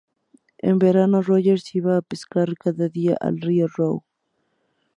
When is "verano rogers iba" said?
0.85-1.93